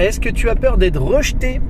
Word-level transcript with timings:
Est-ce 0.00 0.18
que 0.18 0.30
tu 0.30 0.48
as 0.48 0.54
peur 0.54 0.78
d'être 0.78 0.98
rejeté 0.98 1.60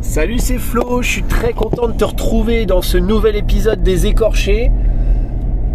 Salut, 0.00 0.40
c'est 0.40 0.58
Flo, 0.58 1.02
je 1.02 1.08
suis 1.08 1.22
très 1.22 1.52
content 1.52 1.86
de 1.86 1.92
te 1.92 2.04
retrouver 2.04 2.66
dans 2.66 2.82
ce 2.82 2.98
nouvel 2.98 3.36
épisode 3.36 3.80
des 3.80 4.08
écorchés. 4.08 4.72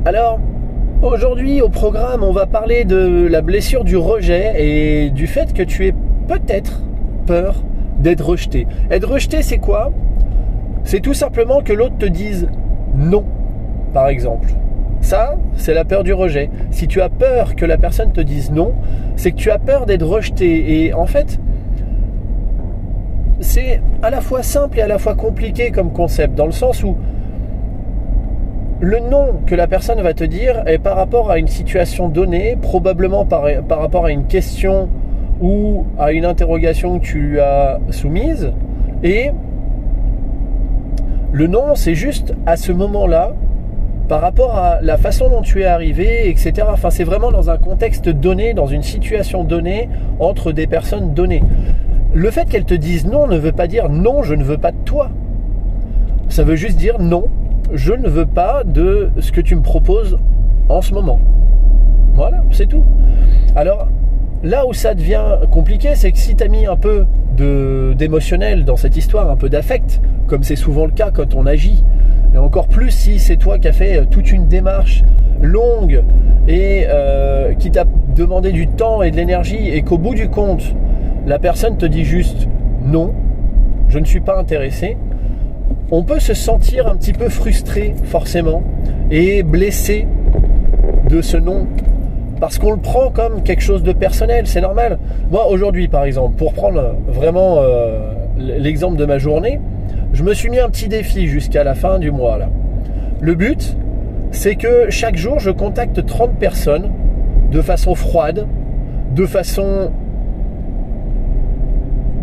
Alors, 0.03 0.41
aujourd'hui 1.01 1.61
au 1.61 1.69
programme, 1.69 2.21
on 2.21 2.33
va 2.33 2.47
parler 2.47 2.83
de 2.83 3.25
la 3.31 3.41
blessure 3.41 3.85
du 3.85 3.95
rejet 3.95 4.55
et 4.57 5.09
du 5.09 5.25
fait 5.25 5.53
que 5.53 5.63
tu 5.63 5.87
aies 5.87 5.93
peut-être 6.27 6.81
peur 7.25 7.63
d'être 7.97 8.25
rejeté. 8.25 8.67
Être 8.91 9.07
rejeté, 9.07 9.41
c'est 9.41 9.59
quoi? 9.59 9.93
C'est 10.83 10.99
tout 10.99 11.13
simplement 11.13 11.61
que 11.61 11.71
l'autre 11.71 11.97
te 11.97 12.07
dise 12.07 12.49
non, 12.93 13.23
par 13.93 14.09
exemple. 14.09 14.49
Ça, 14.99 15.37
c'est 15.55 15.73
la 15.73 15.85
peur 15.85 16.03
du 16.03 16.11
rejet. 16.11 16.49
Si 16.71 16.89
tu 16.89 16.99
as 16.99 17.07
peur 17.07 17.55
que 17.55 17.65
la 17.65 17.77
personne 17.77 18.11
te 18.11 18.19
dise 18.19 18.51
non, 18.51 18.73
c'est 19.15 19.31
que 19.31 19.37
tu 19.37 19.49
as 19.49 19.59
peur 19.59 19.85
d'être 19.85 20.05
rejeté. 20.05 20.83
Et 20.83 20.93
en 20.93 21.05
fait, 21.05 21.39
c'est 23.39 23.81
à 24.01 24.09
la 24.09 24.21
fois 24.21 24.43
simple 24.43 24.79
et 24.79 24.81
à 24.81 24.87
la 24.87 24.97
fois 24.97 25.15
compliqué 25.15 25.71
comme 25.71 25.91
concept, 25.91 26.35
dans 26.35 26.45
le 26.45 26.51
sens 26.51 26.83
où 26.83 26.97
le 28.81 28.99
non 28.99 29.41
que 29.45 29.55
la 29.55 29.67
personne 29.67 30.01
va 30.01 30.13
te 30.13 30.23
dire 30.23 30.63
est 30.65 30.77
par 30.77 30.95
rapport 30.95 31.29
à 31.29 31.37
une 31.37 31.47
situation 31.47 32.07
donnée, 32.07 32.57
probablement 32.61 33.25
par, 33.25 33.43
rapport 33.69 34.05
à 34.05 34.11
une 34.11 34.25
question 34.25 34.89
ou 35.41 35.85
à 35.97 36.11
une 36.11 36.25
interrogation 36.25 36.99
que 36.99 37.05
tu 37.05 37.19
lui 37.19 37.39
as 37.39 37.79
soumise. 37.91 38.51
Et 39.03 39.31
le 41.31 41.47
non, 41.47 41.75
c'est 41.75 41.95
juste 41.95 42.33
à 42.45 42.57
ce 42.57 42.71
moment-là, 42.71 43.33
par 44.07 44.21
rapport 44.21 44.57
à 44.57 44.81
la 44.81 44.97
façon 44.97 45.29
dont 45.29 45.41
tu 45.41 45.61
es 45.61 45.65
arrivé, 45.65 46.29
etc. 46.29 46.67
Enfin, 46.71 46.89
c'est 46.89 47.03
vraiment 47.03 47.31
dans 47.31 47.49
un 47.49 47.57
contexte 47.57 48.09
donné, 48.09 48.53
dans 48.53 48.65
une 48.65 48.81
situation 48.81 49.43
donnée, 49.43 49.87
entre 50.19 50.51
des 50.51 50.67
personnes 50.67 51.13
données. 51.13 51.43
Le 52.13 52.31
fait 52.31 52.45
qu'elles 52.45 52.65
te 52.65 52.73
disent 52.73 53.05
non 53.05 53.27
ne 53.27 53.37
veut 53.37 53.51
pas 53.51 53.67
dire 53.67 53.89
non, 53.89 54.23
je 54.23 54.33
ne 54.33 54.43
veux 54.43 54.57
pas 54.57 54.71
de 54.71 54.77
toi. 54.83 55.09
Ça 56.27 56.43
veut 56.43 56.55
juste 56.55 56.77
dire 56.77 56.99
non, 56.99 57.27
je 57.73 57.93
ne 57.93 58.09
veux 58.09 58.25
pas 58.25 58.63
de 58.63 59.09
ce 59.19 59.31
que 59.31 59.41
tu 59.41 59.55
me 59.55 59.61
proposes 59.61 60.17
en 60.69 60.81
ce 60.81 60.93
moment. 60.93 61.19
Voilà, 62.15 62.43
c'est 62.51 62.67
tout. 62.67 62.83
Alors, 63.55 63.87
là 64.43 64.65
où 64.65 64.73
ça 64.73 64.95
devient 64.95 65.37
compliqué, 65.51 65.89
c'est 65.95 66.11
que 66.11 66.17
si 66.17 66.35
tu 66.35 66.43
as 66.43 66.47
mis 66.47 66.65
un 66.65 66.75
peu 66.75 67.05
d'émotionnel 67.95 68.65
dans 68.65 68.75
cette 68.75 68.97
histoire, 68.97 69.29
un 69.29 69.35
peu 69.35 69.49
d'affect, 69.49 70.01
comme 70.27 70.43
c'est 70.43 70.55
souvent 70.55 70.85
le 70.85 70.91
cas 70.91 71.11
quand 71.11 71.35
on 71.35 71.45
agit, 71.45 71.83
et 72.33 72.37
encore 72.37 72.67
plus 72.67 72.91
si 72.91 73.19
c'est 73.19 73.37
toi 73.37 73.59
qui 73.59 73.67
as 73.67 73.73
fait 73.73 74.05
toute 74.07 74.31
une 74.31 74.47
démarche 74.47 75.03
longue 75.41 76.03
et 76.47 76.85
euh, 76.87 77.53
qui 77.53 77.71
t'a 77.71 77.85
demandé 78.15 78.51
du 78.51 78.67
temps 78.67 79.01
et 79.01 79.11
de 79.11 79.15
l'énergie 79.15 79.69
et 79.69 79.81
qu'au 79.83 79.97
bout 79.97 80.15
du 80.15 80.29
compte, 80.29 80.75
la 81.29 81.37
personne 81.37 81.77
te 81.77 81.85
dit 81.85 82.05
juste 82.05 82.47
non, 82.83 83.13
je 83.87 83.99
ne 83.99 84.05
suis 84.05 84.19
pas 84.19 84.39
intéressé, 84.39 84.97
on 85.91 86.03
peut 86.03 86.19
se 86.19 86.33
sentir 86.33 86.87
un 86.87 86.95
petit 86.95 87.13
peu 87.13 87.29
frustré 87.29 87.93
forcément 88.05 88.63
et 89.11 89.43
blessé 89.43 90.07
de 91.07 91.21
ce 91.21 91.37
non 91.37 91.67
parce 92.39 92.57
qu'on 92.57 92.71
le 92.71 92.79
prend 92.79 93.11
comme 93.11 93.43
quelque 93.43 93.61
chose 93.61 93.83
de 93.83 93.91
personnel, 93.91 94.47
c'est 94.47 94.61
normal. 94.61 94.97
Moi 95.29 95.47
aujourd'hui 95.49 95.87
par 95.87 96.03
exemple, 96.03 96.35
pour 96.35 96.53
prendre 96.53 96.95
vraiment 97.07 97.57
euh, 97.59 98.11
l'exemple 98.39 98.97
de 98.97 99.05
ma 99.05 99.19
journée, 99.19 99.59
je 100.13 100.23
me 100.23 100.33
suis 100.33 100.49
mis 100.49 100.59
un 100.59 100.69
petit 100.69 100.87
défi 100.87 101.27
jusqu'à 101.27 101.63
la 101.63 101.75
fin 101.75 101.99
du 101.99 102.09
mois. 102.09 102.39
Le 103.21 103.35
but, 103.35 103.77
c'est 104.31 104.55
que 104.55 104.89
chaque 104.89 105.15
jour 105.15 105.37
je 105.37 105.51
contacte 105.51 106.03
30 106.03 106.39
personnes 106.39 106.89
de 107.51 107.61
façon 107.61 107.93
froide, 107.93 108.47
de 109.13 109.27
façon 109.27 109.91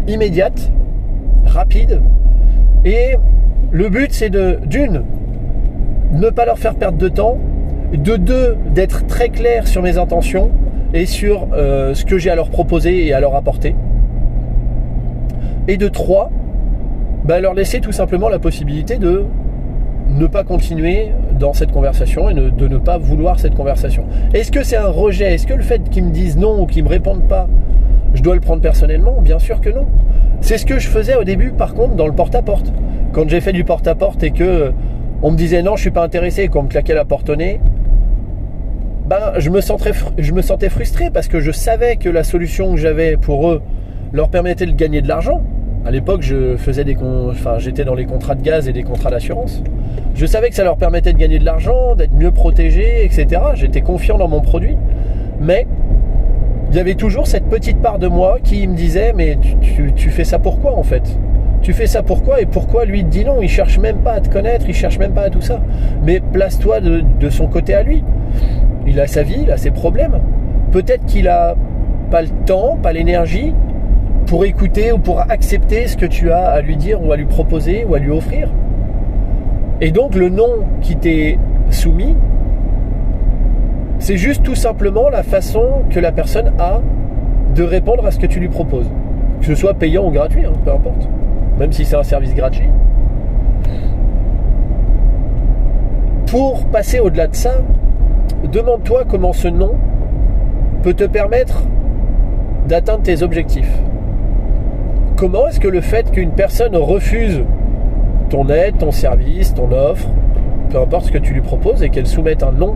immédiate, 0.08 0.70
rapide, 1.46 2.00
et 2.84 3.16
le 3.70 3.88
but 3.88 4.12
c'est 4.12 4.30
de, 4.30 4.58
d'une, 4.66 5.02
ne 6.12 6.30
pas 6.30 6.44
leur 6.44 6.58
faire 6.58 6.74
perdre 6.74 6.98
de 6.98 7.08
temps, 7.08 7.38
de 7.92 8.16
deux, 8.16 8.56
d'être 8.74 9.06
très 9.06 9.28
clair 9.28 9.66
sur 9.66 9.82
mes 9.82 9.98
intentions 9.98 10.50
et 10.94 11.06
sur 11.06 11.48
euh, 11.52 11.94
ce 11.94 12.04
que 12.04 12.18
j'ai 12.18 12.30
à 12.30 12.36
leur 12.36 12.50
proposer 12.50 13.06
et 13.06 13.12
à 13.12 13.20
leur 13.20 13.34
apporter. 13.34 13.74
Et 15.68 15.76
de 15.76 15.88
trois, 15.88 16.30
bah, 17.24 17.40
leur 17.40 17.54
laisser 17.54 17.80
tout 17.80 17.92
simplement 17.92 18.28
la 18.28 18.38
possibilité 18.38 18.98
de 18.98 19.24
ne 20.08 20.26
pas 20.26 20.44
continuer 20.44 21.10
dans 21.38 21.52
cette 21.52 21.72
conversation 21.72 22.30
et 22.30 22.34
de 22.34 22.68
ne 22.68 22.78
pas 22.78 22.98
vouloir 22.98 23.38
cette 23.40 23.54
conversation. 23.54 24.04
Est-ce 24.32 24.52
que 24.52 24.62
c'est 24.62 24.76
un 24.76 24.88
rejet? 24.88 25.34
Est-ce 25.34 25.46
que 25.46 25.54
le 25.54 25.62
fait 25.62 25.82
qu'ils 25.90 26.04
me 26.04 26.10
disent 26.10 26.36
non 26.36 26.62
ou 26.62 26.66
qu'ils 26.66 26.84
me 26.84 26.88
répondent 26.88 27.26
pas, 27.28 27.48
dois 28.26 28.34
le 28.34 28.40
prendre 28.40 28.60
personnellement 28.60 29.20
Bien 29.22 29.38
sûr 29.38 29.60
que 29.60 29.70
non. 29.70 29.86
C'est 30.40 30.58
ce 30.58 30.66
que 30.66 30.78
je 30.78 30.88
faisais 30.88 31.14
au 31.14 31.24
début, 31.24 31.50
par 31.50 31.74
contre, 31.74 31.94
dans 31.94 32.06
le 32.06 32.12
porte-à-porte. 32.12 32.72
Quand 33.12 33.28
j'ai 33.28 33.40
fait 33.40 33.52
du 33.52 33.64
porte-à-porte 33.64 34.22
et 34.22 34.32
que 34.32 34.72
on 35.22 35.30
me 35.30 35.36
disait 35.36 35.62
non, 35.62 35.76
je 35.76 35.82
suis 35.82 35.90
pas 35.90 36.02
intéressé, 36.02 36.48
qu'on 36.48 36.64
me 36.64 36.68
claquait 36.68 36.94
la 36.94 37.04
porte 37.04 37.30
au 37.30 37.36
nez, 37.36 37.60
ben, 39.06 39.34
je 39.38 39.50
me, 39.50 39.60
sentais, 39.60 40.68
frustré 40.68 41.10
parce 41.10 41.28
que 41.28 41.38
je 41.38 41.52
savais 41.52 41.96
que 41.96 42.08
la 42.08 42.24
solution 42.24 42.72
que 42.72 42.76
j'avais 42.76 43.16
pour 43.16 43.48
eux 43.48 43.62
leur 44.12 44.28
permettait 44.28 44.66
de 44.66 44.72
gagner 44.72 45.00
de 45.00 45.08
l'argent. 45.08 45.42
À 45.84 45.92
l'époque, 45.92 46.22
je 46.22 46.56
faisais 46.56 46.82
des 46.82 46.96
enfin, 46.96 47.58
j'étais 47.58 47.84
dans 47.84 47.94
les 47.94 48.06
contrats 48.06 48.34
de 48.34 48.42
gaz 48.42 48.68
et 48.68 48.72
des 48.72 48.82
contrats 48.82 49.10
d'assurance. 49.10 49.62
Je 50.16 50.26
savais 50.26 50.48
que 50.48 50.56
ça 50.56 50.64
leur 50.64 50.76
permettait 50.76 51.12
de 51.12 51.18
gagner 51.18 51.38
de 51.38 51.44
l'argent, 51.44 51.94
d'être 51.94 52.12
mieux 52.12 52.32
protégés, 52.32 53.04
etc. 53.04 53.40
J'étais 53.54 53.82
confiant 53.82 54.18
dans 54.18 54.28
mon 54.28 54.40
produit. 54.40 54.76
Mais 55.40 55.68
il 56.76 56.80
y 56.80 56.82
avait 56.82 56.94
toujours 56.94 57.26
cette 57.26 57.46
petite 57.46 57.80
part 57.80 57.98
de 57.98 58.06
moi 58.06 58.36
qui 58.44 58.68
me 58.68 58.74
disait 58.74 59.14
mais 59.16 59.38
tu, 59.96 60.10
fais 60.10 60.24
ça 60.24 60.38
pourquoi 60.38 60.76
en 60.76 60.82
fait? 60.82 61.18
Tu 61.62 61.72
fais 61.72 61.86
ça 61.86 62.02
pourquoi 62.02 62.42
et 62.42 62.44
pourquoi 62.44 62.84
lui 62.84 63.02
te 63.02 63.08
dit 63.08 63.24
non? 63.24 63.40
Il 63.40 63.48
cherche 63.48 63.78
même 63.78 63.96
pas 64.00 64.12
à 64.12 64.20
te 64.20 64.28
connaître 64.28 64.66
il 64.68 64.74
cherche 64.74 64.98
même 64.98 65.14
pas 65.14 65.22
à 65.22 65.30
tout 65.30 65.40
ça. 65.40 65.62
Mais 66.04 66.20
place-toi 66.20 66.80
de, 66.80 67.30
son 67.30 67.46
côté 67.46 67.72
à 67.72 67.82
lui. 67.82 68.04
Il 68.86 69.00
a 69.00 69.06
sa 69.06 69.22
vie 69.22 69.38
il 69.44 69.50
a 69.50 69.56
ses 69.56 69.70
problèmes. 69.70 70.20
Peut-être 70.70 71.06
qu'il 71.06 71.28
a 71.28 71.56
pas 72.10 72.20
le 72.20 72.28
temps 72.44 72.76
pas 72.82 72.92
l'énergie 72.92 73.54
pour 74.26 74.44
écouter 74.44 74.92
ou 74.92 74.98
pour 74.98 75.20
accepter 75.30 75.86
ce 75.86 75.96
que 75.96 76.04
tu 76.04 76.30
as 76.30 76.44
à 76.44 76.60
lui 76.60 76.76
dire 76.76 77.02
ou 77.02 77.10
à 77.10 77.16
lui 77.16 77.24
proposer 77.24 77.86
ou 77.88 77.94
à 77.94 77.98
lui 77.98 78.10
offrir. 78.10 78.50
Et 79.80 79.92
donc 79.92 80.14
le 80.14 80.28
nom 80.28 80.66
qui 80.82 80.94
t'est 80.96 81.38
soumis 81.70 82.16
c'est 83.98 84.16
juste 84.16 84.42
tout 84.42 84.54
simplement 84.54 85.08
la 85.08 85.22
façon 85.22 85.82
que 85.90 86.00
la 86.00 86.12
personne 86.12 86.52
a 86.58 86.80
de 87.54 87.62
répondre 87.62 88.04
à 88.06 88.10
ce 88.10 88.18
que 88.18 88.26
tu 88.26 88.40
lui 88.40 88.48
proposes. 88.48 88.90
Que 89.40 89.46
ce 89.46 89.54
soit 89.54 89.74
payant 89.74 90.06
ou 90.06 90.10
gratuit, 90.10 90.44
hein, 90.44 90.52
peu 90.64 90.70
importe. 90.70 91.08
Même 91.58 91.72
si 91.72 91.84
c'est 91.84 91.96
un 91.96 92.02
service 92.02 92.34
gratuit. 92.34 92.68
Pour 96.26 96.66
passer 96.66 97.00
au-delà 97.00 97.28
de 97.28 97.34
ça, 97.34 97.62
demande-toi 98.52 99.04
comment 99.08 99.32
ce 99.32 99.48
nom 99.48 99.72
peut 100.82 100.94
te 100.94 101.04
permettre 101.04 101.62
d'atteindre 102.68 103.02
tes 103.02 103.22
objectifs. 103.22 103.72
Comment 105.16 105.48
est-ce 105.48 105.60
que 105.60 105.68
le 105.68 105.80
fait 105.80 106.10
qu'une 106.10 106.32
personne 106.32 106.76
refuse 106.76 107.42
ton 108.28 108.48
aide, 108.48 108.76
ton 108.78 108.90
service, 108.90 109.54
ton 109.54 109.70
offre, 109.72 110.08
peu 110.70 110.78
importe 110.78 111.06
ce 111.06 111.12
que 111.12 111.18
tu 111.18 111.32
lui 111.32 111.40
proposes, 111.40 111.82
et 111.82 111.90
qu'elle 111.90 112.06
soumette 112.06 112.42
un 112.42 112.52
nom 112.52 112.74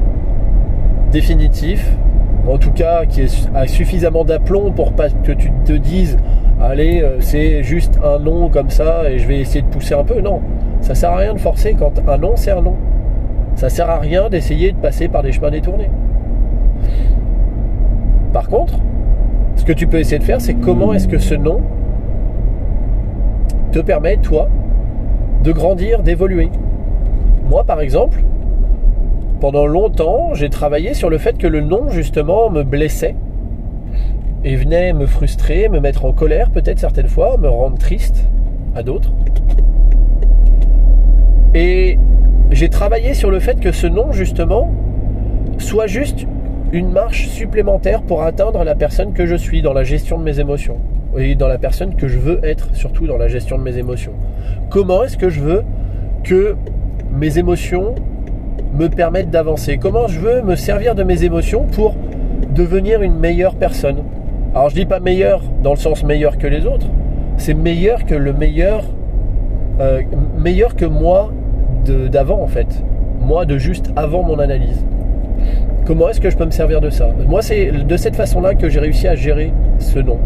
définitif, 1.11 1.91
en 2.47 2.59
tout 2.59 2.73
cas 2.73 3.05
qui 3.07 3.23
a 3.55 3.67
suffisamment 3.67 4.25
d'aplomb 4.25 4.73
pour 4.73 4.93
pas 4.93 5.09
que 5.11 5.33
tu 5.33 5.51
te 5.65 5.73
dises 5.73 6.17
allez 6.61 7.01
euh, 7.03 7.17
c'est 7.21 7.63
juste 7.63 7.99
un 8.05 8.19
nom 8.19 8.49
comme 8.49 8.71
ça 8.71 9.11
et 9.11 9.19
je 9.19 9.27
vais 9.27 9.41
essayer 9.41 9.63
de 9.63 9.69
pousser 9.69 9.95
un 9.95 10.05
peu. 10.05 10.21
Non, 10.21 10.41
ça 10.81 10.95
sert 10.95 11.11
à 11.11 11.17
rien 11.17 11.35
de 11.35 11.41
forcer 11.41 11.75
quand 11.79 11.93
un 12.07 12.19
nom 12.19 12.33
c'est 12.37 12.51
un 12.51 12.63
nom. 12.63 12.77
Ça 13.57 13.69
sert 13.69 13.91
à 13.91 13.99
rien 13.99 14.29
d'essayer 14.29 14.73
de 14.73 14.77
passer 14.77 15.09
par 15.09 15.23
des 15.23 15.33
chemins 15.33 15.51
détournés. 15.51 15.91
Par 18.33 18.49
contre, 18.49 18.75
ce 19.57 19.65
que 19.65 19.73
tu 19.73 19.87
peux 19.87 19.99
essayer 19.99 20.19
de 20.19 20.25
faire, 20.25 20.41
c'est 20.41 20.55
comment 20.55 20.95
est-ce 20.95 21.09
que 21.09 21.19
ce 21.19 21.35
nom 21.35 21.61
te 23.73 23.81
permet, 23.81 24.17
toi, 24.17 24.49
de 25.43 25.53
grandir, 25.53 26.03
d'évoluer. 26.03 26.51
Moi, 27.49 27.65
par 27.65 27.81
exemple, 27.81 28.23
pendant 29.41 29.67
longtemps, 29.67 30.35
j'ai 30.35 30.51
travaillé 30.51 30.93
sur 30.93 31.09
le 31.09 31.17
fait 31.19 31.39
que 31.39 31.47
le 31.47 31.63
non, 31.63 31.89
justement, 31.89 32.51
me 32.51 32.63
blessait 32.63 33.17
et 34.45 34.55
venait 34.55 34.93
me 34.93 35.07
frustrer, 35.07 35.69
me 35.69 35.81
mettre 35.81 36.05
en 36.05 36.13
colère 36.13 36.51
peut-être 36.51 36.79
certaines 36.79 37.09
fois, 37.09 37.37
me 37.39 37.49
rendre 37.49 37.79
triste 37.79 38.27
à 38.75 38.83
d'autres. 38.83 39.13
Et 41.55 41.99
j'ai 42.51 42.69
travaillé 42.69 43.15
sur 43.15 43.31
le 43.31 43.41
fait 43.41 43.59
que 43.59 43.73
ce 43.73 43.87
non, 43.87 44.13
justement, 44.13 44.71
soit 45.59 45.87
juste 45.87 46.27
une 46.73 46.93
marche 46.93 47.29
supplémentaire 47.29 48.03
pour 48.03 48.23
atteindre 48.23 48.63
la 48.63 48.75
personne 48.75 49.13
que 49.13 49.27
je 49.27 49.35
suis 49.35 49.63
dans 49.63 49.73
la 49.73 49.85
gestion 49.85 50.19
de 50.19 50.23
mes 50.23 50.39
émotions 50.39 50.79
et 51.19 51.35
dans 51.35 51.49
la 51.49 51.59
personne 51.59 51.97
que 51.97 52.07
je 52.07 52.19
veux 52.19 52.41
être, 52.45 52.75
surtout 52.75 53.07
dans 53.07 53.17
la 53.17 53.27
gestion 53.27 53.59
de 53.59 53.63
mes 53.63 53.79
émotions. 53.79 54.13
Comment 54.69 55.03
est-ce 55.05 55.17
que 55.17 55.29
je 55.29 55.41
veux 55.41 55.65
que 56.23 56.57
mes 57.11 57.39
émotions 57.39 57.95
me 58.75 58.89
permettre 58.89 59.31
d'avancer 59.31 59.79
Comment 59.79 60.07
je 60.07 60.21
veux 60.21 60.43
me 60.43 60.57
servir 60.57 60.95
de 60.95 61.03
mes 61.03 61.25
émotions 61.25 61.67
pour 61.73 61.95
devenir 62.55 63.03
une 63.03 63.19
meilleure 63.19 63.55
personne? 63.55 63.99
Alors 64.55 64.71
je 64.71 64.75
dis 64.75 64.87
pas 64.87 65.01
meilleur 65.01 65.43
dans 65.63 65.71
le 65.71 65.79
sens 65.79 66.03
meilleur 66.03 66.39
que 66.39 66.47
les 66.47 66.67
autres, 66.67 66.87
c'est 67.37 67.55
meilleur 67.55 68.05
que 68.05 68.15
le 68.15 68.33
meilleur, 68.33 68.85
euh, 69.81 70.03
meilleur 70.39 70.75
que 70.75 70.85
moi 70.85 71.33
d'avant 72.11 72.43
en 72.43 72.47
fait, 72.47 72.85
moi 73.21 73.47
de 73.47 73.59
juste 73.59 73.91
avant 73.97 74.23
mon 74.23 74.39
analyse. 74.39 74.85
Comment 75.87 76.09
est-ce 76.09 76.21
que 76.21 76.31
je 76.31 76.37
peux 76.37 76.45
me 76.45 76.51
servir 76.51 76.81
de 76.81 76.91
ça? 76.91 77.09
Moi 77.27 77.43
c'est 77.43 77.71
de 77.71 77.97
cette 77.97 78.17
façon-là 78.17 78.55
que 78.55 78.69
j'ai 78.69 78.81
réussi 78.81 79.09
à 79.09 79.15
gérer 79.15 79.53
ce 79.79 79.99
nom. 79.99 80.19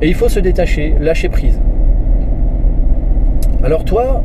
Et 0.00 0.08
il 0.08 0.14
faut 0.14 0.28
se 0.28 0.40
détacher, 0.40 0.94
lâcher 1.00 1.28
prise. 1.28 1.60
Alors 3.62 3.84
toi, 3.84 4.22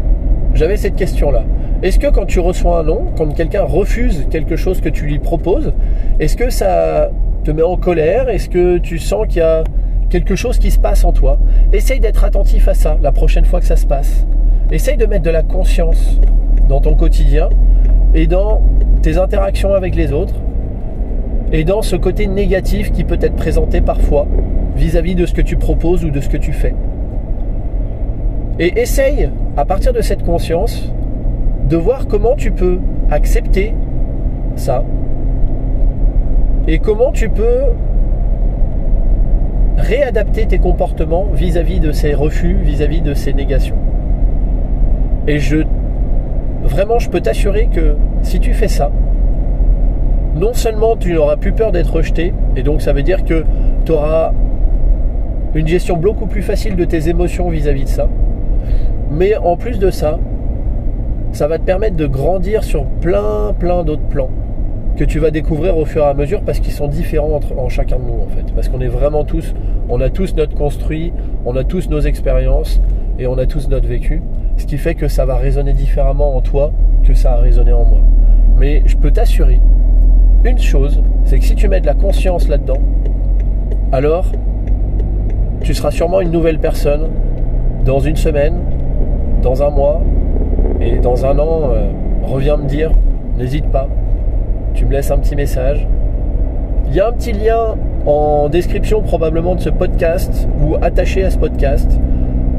j'avais 0.54 0.78
cette 0.78 0.96
question-là. 0.96 1.44
Est-ce 1.82 2.00
que 2.00 2.08
quand 2.08 2.26
tu 2.26 2.40
reçois 2.40 2.80
un 2.80 2.84
nom, 2.84 3.06
quand 3.18 3.34
quelqu'un 3.34 3.64
refuse 3.64 4.28
quelque 4.30 4.56
chose 4.56 4.82
que 4.82 4.90
tu 4.90 5.06
lui 5.06 5.20
proposes, 5.20 5.72
est-ce 6.20 6.36
que 6.36 6.50
ça 6.50 7.10
te 7.44 7.52
met 7.52 7.62
en 7.62 7.78
colère? 7.78 8.30
Est-ce 8.30 8.50
que 8.50 8.78
tu 8.80 9.00
sens 9.00 9.28
qu'il 9.28 9.38
y 9.38 9.42
a 9.42 9.64
quelque 10.10 10.36
chose 10.36 10.58
qui 10.58 10.72
se 10.72 10.80
passe 10.80 11.06
en 11.06 11.14
toi? 11.14 11.38
Essaye 11.72 12.00
d'être 12.00 12.24
attentif 12.24 12.68
à 12.68 12.74
ça 12.74 12.98
la 13.02 13.12
prochaine 13.12 13.46
fois 13.46 13.62
que 13.62 13.66
ça 13.66 13.78
se 13.78 13.86
passe. 13.86 14.26
Essaye 14.72 14.98
de 14.98 15.06
mettre 15.06 15.24
de 15.24 15.30
la 15.30 15.44
conscience 15.44 16.20
dans 16.68 16.82
ton 16.82 16.96
quotidien 16.96 17.50
et 18.14 18.28
dans 18.28 18.62
tes 19.02 19.18
interactions 19.18 19.74
avec 19.74 19.96
les 19.96 20.12
autres 20.12 20.36
et 21.52 21.64
dans 21.64 21.82
ce 21.82 21.96
côté 21.96 22.28
négatif 22.28 22.92
qui 22.92 23.04
peut 23.04 23.18
être 23.22 23.36
présenté 23.36 23.82
parfois 23.82 24.28
vis-à-vis 24.76 25.14
-vis 25.14 25.22
de 25.22 25.26
ce 25.26 25.34
que 25.34 25.42
tu 25.42 25.56
proposes 25.56 26.04
ou 26.04 26.12
de 26.12 26.20
ce 26.20 26.30
que 26.30 26.38
tu 26.38 26.54
fais. 26.54 26.74
Et 28.60 28.78
essaye, 28.82 29.30
à 29.56 29.64
partir 29.64 29.94
de 29.94 30.02
cette 30.02 30.24
conscience, 30.24 30.92
de 31.70 31.78
voir 31.78 32.08
comment 32.08 32.36
tu 32.36 32.52
peux 32.52 32.80
accepter 33.10 33.74
ça 34.56 34.84
et 36.68 36.80
comment 36.80 37.12
tu 37.14 37.30
peux 37.30 37.64
réadapter 39.78 40.46
tes 40.46 40.60
comportements 40.60 41.28
vis-à-vis 41.34 41.80
de 41.80 41.94
ces 41.94 42.14
refus, 42.14 42.58
vis-à-vis 42.62 43.02
de 43.02 43.14
ces 43.14 43.34
négations. 43.34 43.78
Et 45.28 45.40
je 45.40 45.58
vraiment 46.64 47.00
je 47.00 47.10
peux 47.10 47.22
t'assurer 47.22 47.70
que 47.74 47.96
si 48.24 48.42
tu 48.42 48.54
fais 48.54 48.68
ça, 48.68 48.92
non 50.36 50.54
seulement 50.54 50.98
tu 50.98 51.14
n'auras 51.14 51.38
plus 51.38 51.54
peur 51.54 51.72
d'être 51.72 51.94
rejeté, 51.94 52.34
et 52.58 52.64
donc 52.64 52.82
ça 52.82 52.92
veut 52.92 53.04
dire 53.04 53.24
que 53.24 53.46
tu 53.86 53.94
auras 53.94 54.34
une 55.56 55.68
gestion 55.68 55.96
beaucoup 55.96 56.26
plus 56.26 56.42
facile 56.42 56.76
de 56.76 56.84
tes 56.84 57.08
émotions 57.08 57.50
vis 57.50 57.68
à 57.68 57.74
-vis 57.74 57.86
de 57.86 57.90
ça, 57.90 58.08
mais 59.12 59.36
en 59.36 59.58
plus 59.58 59.80
de 59.80 59.90
ça, 59.92 60.20
ça 61.32 61.48
va 61.48 61.58
te 61.58 61.64
permettre 61.64 61.96
de 61.96 62.08
grandir 62.08 62.64
sur 62.64 62.86
plein, 62.86 63.54
plein 63.58 63.84
d'autres 63.84 64.08
plans 64.10 64.30
que 64.98 65.04
tu 65.06 65.20
vas 65.20 65.32
découvrir 65.32 65.78
au 65.78 65.86
fur 65.86 66.04
et 66.04 66.08
à 66.08 66.14
mesure 66.14 66.42
parce 66.42 66.60
qu'ils 66.60 66.74
sont 66.74 66.88
différents 66.88 67.34
entre, 67.36 67.58
en 67.58 67.70
chacun 67.70 67.98
de 67.98 68.04
nous 68.04 68.22
en 68.22 68.28
fait. 68.28 68.52
Parce 68.54 68.68
qu'on 68.68 68.82
est 68.82 68.88
vraiment 68.88 69.24
tous, 69.24 69.54
on 69.88 70.02
a 70.02 70.10
tous 70.10 70.36
notre 70.36 70.56
construit, 70.56 71.14
on 71.46 71.56
a 71.56 71.64
tous 71.64 71.90
nos 71.90 72.02
expériences 72.02 72.82
et 73.18 73.28
on 73.28 73.38
a 73.38 73.46
tous 73.46 73.70
notre 73.70 73.88
vécu. 73.88 74.22
Ce 74.58 74.66
qui 74.66 74.78
fait 74.78 74.96
que 74.96 75.08
ça 75.08 75.26
va 75.26 75.38
résonner 75.38 75.74
différemment 75.74 76.36
en 76.36 76.42
toi 76.42 76.72
que 77.06 77.14
ça 77.14 77.34
a 77.34 77.38
résonné 77.38 77.72
en 77.72 77.86
moi. 77.86 78.02
Mais 78.58 78.82
je 78.86 78.98
peux 78.98 79.12
t'assurer 79.12 79.62
une 80.44 80.60
chose, 80.60 81.02
c'est 81.26 81.40
que 81.40 81.46
si 81.46 81.56
tu 81.56 81.68
mets 81.68 81.82
de 81.82 81.86
la 81.86 81.94
conscience 81.94 82.48
là-dedans, 82.48 82.82
alors 83.92 84.32
tu 85.62 85.74
seras 85.74 85.92
sûrement 85.92 86.22
une 86.22 86.32
nouvelle 86.32 86.60
personne 86.60 87.08
dans 87.86 88.00
une 88.00 88.16
semaine, 88.16 88.56
dans 89.42 89.64
un 89.64 89.70
mois, 89.70 90.02
et 90.82 90.98
dans 91.00 91.26
un 91.26 91.38
an, 91.40 91.72
euh, 91.72 91.90
reviens 92.24 92.58
me 92.58 92.68
dire, 92.68 92.92
n'hésite 93.38 93.70
pas, 93.70 93.88
tu 94.74 94.86
me 94.86 94.92
laisses 94.92 95.12
un 95.12 95.18
petit 95.18 95.36
message. 95.36 95.88
Il 96.88 96.96
y 96.96 97.00
a 97.00 97.08
un 97.08 97.12
petit 97.12 97.34
lien 97.34 97.76
en 98.06 98.50
description 98.50 99.02
probablement 99.02 99.56
de 99.56 99.62
ce 99.62 99.70
podcast 99.70 100.48
ou 100.62 100.76
attaché 100.82 101.24
à 101.24 101.30
ce 101.30 101.38
podcast. 101.38 102.00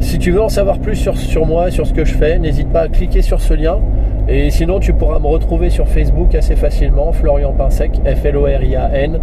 Si 0.01 0.19
tu 0.19 0.31
veux 0.31 0.41
en 0.41 0.49
savoir 0.49 0.79
plus 0.79 0.97
sur, 0.97 1.17
sur 1.17 1.47
moi, 1.47 1.71
sur 1.71 1.87
ce 1.87 1.93
que 1.93 2.05
je 2.05 2.15
fais, 2.15 2.39
n'hésite 2.39 2.69
pas 2.69 2.83
à 2.83 2.89
cliquer 2.89 3.23
sur 3.23 3.41
ce 3.41 3.55
lien. 3.55 3.79
Et 4.29 4.51
sinon, 4.51 4.81
tu 4.81 4.93
pourras 4.93 5.19
me 5.19 5.27
retrouver 5.27 5.71
sur 5.71 5.89
Facebook 5.89 6.35
assez 6.35 6.57
facilement, 6.57 7.13
Florian 7.13 7.53
Pinsec, 7.53 8.01
F-L-O-R-I-A-N, 8.05 9.19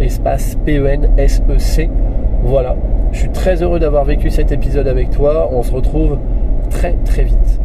espace 0.00 0.56
P-E-N-S-E-C. 0.64 1.88
Voilà, 2.42 2.76
je 3.12 3.18
suis 3.20 3.28
très 3.30 3.62
heureux 3.62 3.78
d'avoir 3.78 4.04
vécu 4.04 4.30
cet 4.30 4.52
épisode 4.52 4.86
avec 4.86 5.10
toi. 5.10 5.48
On 5.52 5.62
se 5.62 5.72
retrouve 5.72 6.18
très 6.68 6.94
très 7.04 7.24
vite. 7.24 7.60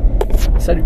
Salut 0.59 0.83